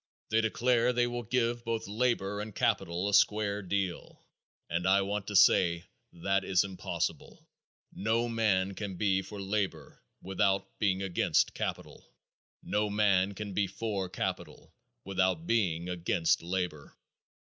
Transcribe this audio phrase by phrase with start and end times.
[0.31, 4.19] They declare they will give both labor and capital a square deal,
[4.67, 7.47] and I want to say that is impossible.
[7.93, 12.03] No man can be for labor without being against capital.
[12.63, 14.73] No man can be for capital
[15.05, 16.97] without being against labor.